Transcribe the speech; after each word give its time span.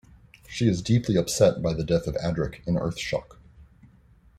She 0.49 0.67
is 0.67 0.81
deeply 0.81 1.15
upset 1.15 1.61
by 1.61 1.75
the 1.75 1.83
death 1.83 2.07
of 2.07 2.15
Adric 2.15 2.65
in 2.65 2.73
"Earthshock". 2.73 3.37